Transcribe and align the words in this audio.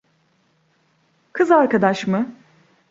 Kız 1.33 1.51
arkadaş 1.51 2.07
mı? 2.07 2.33